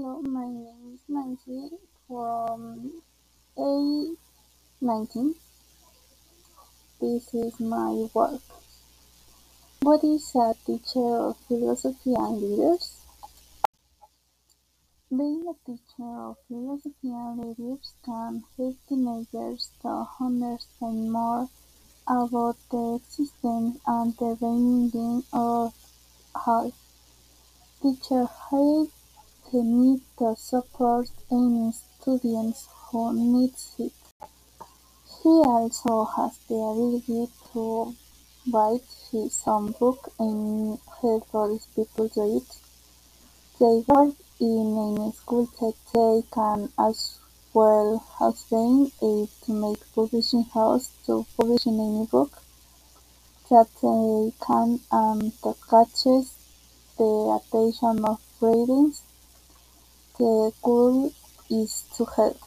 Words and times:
Hello, 0.00 0.22
my 0.22 0.46
name 0.46 0.94
is 0.94 1.00
Nancy 1.08 1.70
from 2.06 3.02
A19. 3.58 5.34
This 7.00 7.34
is 7.34 7.58
my 7.58 8.06
work. 8.14 8.40
What 9.82 10.04
is 10.04 10.32
a 10.36 10.54
teacher 10.64 11.00
of 11.00 11.36
philosophy 11.48 12.14
and 12.14 12.40
letters? 12.40 13.00
Being 15.10 15.42
a 15.48 15.54
teacher 15.66 16.12
of 16.28 16.36
philosophy 16.46 17.10
and 17.10 17.38
letters 17.38 17.92
can 18.04 18.44
help 18.56 18.76
teenagers 18.88 19.70
to 19.82 20.06
understand 20.20 21.10
more 21.10 21.48
about 22.06 22.56
the 22.70 23.00
existence 23.02 23.80
and 23.84 24.16
the 24.16 24.36
meaning 24.40 25.24
of 25.32 25.74
life. 26.46 26.74
Teacher 27.82 28.26
have 28.50 28.97
the 29.50 29.62
need 29.62 30.00
to 30.18 30.34
support 30.36 31.08
any 31.30 31.72
student 31.72 32.54
who 32.90 33.14
needs 33.14 33.74
it. 33.78 33.92
He 35.22 35.28
also 35.28 36.04
has 36.04 36.36
the 36.48 36.54
ability 36.54 37.32
to 37.52 37.94
write 38.52 38.84
his 39.10 39.42
own 39.46 39.72
book 39.72 40.12
and 40.18 40.78
help 41.00 41.34
other 41.34 41.58
people 41.74 42.08
to 42.10 42.36
it. 42.36 42.48
They 43.58 43.84
work 43.86 44.14
in 44.38 44.76
any 44.86 45.12
school 45.12 45.48
that 45.60 45.74
they 45.94 46.28
can 46.30 46.70
as 46.78 47.18
well 47.54 48.04
as 48.20 48.44
being 48.50 48.92
able 49.02 49.30
to 49.46 49.52
make 49.52 49.94
publishing 49.94 50.44
house 50.44 50.90
to 51.06 51.26
publish 51.36 51.66
any 51.66 52.06
book 52.06 52.42
that 53.50 53.68
they 53.80 54.32
can 54.46 54.78
and 54.92 55.32
that 55.42 55.56
catches 55.70 56.34
the 56.98 57.40
attention 57.40 58.04
of 58.04 58.20
readers. 58.40 59.02
The 60.18 60.52
goal 60.62 61.12
is 61.48 61.84
to 61.96 62.04
help. 62.04 62.38